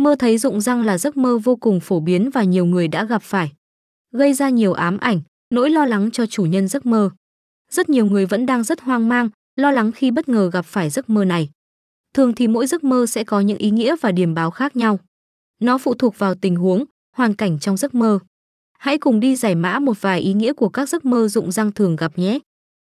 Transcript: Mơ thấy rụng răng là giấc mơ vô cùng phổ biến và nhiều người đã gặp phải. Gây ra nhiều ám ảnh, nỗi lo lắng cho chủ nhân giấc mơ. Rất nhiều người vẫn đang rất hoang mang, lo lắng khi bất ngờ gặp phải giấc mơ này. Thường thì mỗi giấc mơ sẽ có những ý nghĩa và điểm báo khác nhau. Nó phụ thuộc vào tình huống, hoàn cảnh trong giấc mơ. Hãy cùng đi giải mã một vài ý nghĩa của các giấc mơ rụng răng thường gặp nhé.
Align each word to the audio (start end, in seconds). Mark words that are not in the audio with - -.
Mơ 0.00 0.16
thấy 0.18 0.38
rụng 0.38 0.60
răng 0.60 0.82
là 0.82 0.98
giấc 0.98 1.16
mơ 1.16 1.38
vô 1.38 1.56
cùng 1.56 1.80
phổ 1.80 2.00
biến 2.00 2.30
và 2.30 2.42
nhiều 2.42 2.66
người 2.66 2.88
đã 2.88 3.04
gặp 3.04 3.22
phải. 3.22 3.52
Gây 4.12 4.34
ra 4.34 4.48
nhiều 4.48 4.72
ám 4.72 4.98
ảnh, 4.98 5.20
nỗi 5.50 5.70
lo 5.70 5.84
lắng 5.84 6.10
cho 6.10 6.26
chủ 6.26 6.44
nhân 6.44 6.68
giấc 6.68 6.86
mơ. 6.86 7.10
Rất 7.70 7.88
nhiều 7.88 8.06
người 8.06 8.26
vẫn 8.26 8.46
đang 8.46 8.64
rất 8.64 8.80
hoang 8.80 9.08
mang, 9.08 9.28
lo 9.56 9.70
lắng 9.70 9.92
khi 9.92 10.10
bất 10.10 10.28
ngờ 10.28 10.50
gặp 10.52 10.62
phải 10.62 10.90
giấc 10.90 11.10
mơ 11.10 11.24
này. 11.24 11.50
Thường 12.14 12.34
thì 12.34 12.48
mỗi 12.48 12.66
giấc 12.66 12.84
mơ 12.84 13.06
sẽ 13.06 13.24
có 13.24 13.40
những 13.40 13.58
ý 13.58 13.70
nghĩa 13.70 13.96
và 14.00 14.12
điểm 14.12 14.34
báo 14.34 14.50
khác 14.50 14.76
nhau. 14.76 14.98
Nó 15.60 15.78
phụ 15.78 15.94
thuộc 15.94 16.18
vào 16.18 16.34
tình 16.34 16.56
huống, 16.56 16.84
hoàn 17.16 17.34
cảnh 17.34 17.58
trong 17.58 17.76
giấc 17.76 17.94
mơ. 17.94 18.18
Hãy 18.78 18.98
cùng 18.98 19.20
đi 19.20 19.36
giải 19.36 19.54
mã 19.54 19.78
một 19.78 20.00
vài 20.00 20.20
ý 20.20 20.32
nghĩa 20.32 20.52
của 20.52 20.68
các 20.68 20.88
giấc 20.88 21.04
mơ 21.04 21.28
rụng 21.28 21.52
răng 21.52 21.72
thường 21.72 21.96
gặp 21.96 22.18
nhé. 22.18 22.38